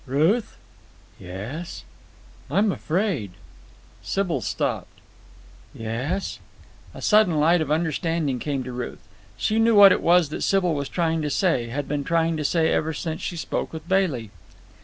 [0.07, 0.57] "Ruth."
[1.19, 1.83] "Yes?"
[2.49, 3.33] "I'm afraid—"
[4.01, 4.99] Sybil stopped.
[5.75, 6.39] "Yes?"
[6.95, 9.07] A sudden light of understanding came to Ruth.
[9.37, 12.43] She knew what it was that Sybil was trying to say, had been trying to
[12.43, 14.31] say ever since she spoke with Bailey.